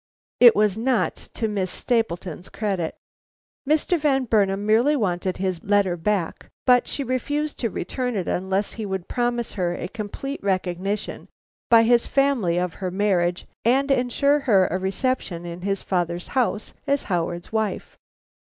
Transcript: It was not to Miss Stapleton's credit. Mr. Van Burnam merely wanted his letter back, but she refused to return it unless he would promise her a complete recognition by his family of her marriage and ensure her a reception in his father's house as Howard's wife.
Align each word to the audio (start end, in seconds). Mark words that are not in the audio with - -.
It 0.39 0.55
was 0.55 0.79
not 0.79 1.13
to 1.35 1.47
Miss 1.47 1.69
Stapleton's 1.69 2.49
credit. 2.49 2.95
Mr. 3.69 3.99
Van 3.99 4.23
Burnam 4.25 4.65
merely 4.65 4.95
wanted 4.95 5.37
his 5.37 5.63
letter 5.63 5.95
back, 5.95 6.49
but 6.65 6.87
she 6.87 7.03
refused 7.03 7.59
to 7.59 7.69
return 7.69 8.15
it 8.15 8.27
unless 8.27 8.73
he 8.73 8.83
would 8.87 9.07
promise 9.07 9.53
her 9.53 9.75
a 9.75 9.87
complete 9.87 10.41
recognition 10.41 11.27
by 11.69 11.83
his 11.83 12.07
family 12.07 12.57
of 12.57 12.73
her 12.81 12.89
marriage 12.89 13.45
and 13.63 13.91
ensure 13.91 14.39
her 14.39 14.65
a 14.71 14.79
reception 14.79 15.45
in 15.45 15.61
his 15.61 15.83
father's 15.83 16.29
house 16.29 16.73
as 16.87 17.03
Howard's 17.03 17.51
wife. 17.53 17.95